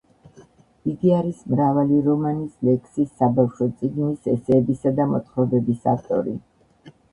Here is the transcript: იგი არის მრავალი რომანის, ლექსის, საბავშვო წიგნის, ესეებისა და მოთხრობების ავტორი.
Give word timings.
იგი 0.91 1.11
არის 1.17 1.41
მრავალი 1.55 1.99
რომანის, 2.07 2.55
ლექსის, 2.71 3.13
საბავშვო 3.21 3.69
წიგნის, 3.83 4.33
ესეებისა 4.35 4.97
და 5.03 5.09
მოთხრობების 5.15 5.89
ავტორი. 5.95 6.37